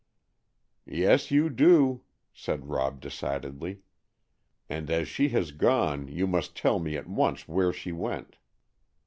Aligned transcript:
"Yes, 0.87 1.29
you 1.29 1.51
do," 1.51 2.01
said 2.33 2.65
Rob 2.65 2.99
decidedly, 3.01 3.81
"and 4.67 4.89
as 4.89 5.07
she 5.07 5.29
has 5.29 5.51
gone, 5.51 6.07
you 6.07 6.25
must 6.25 6.55
tell 6.57 6.79
me 6.79 6.97
at 6.97 7.05
once 7.07 7.47
where 7.47 7.71
she 7.71 7.91
went." 7.91 8.37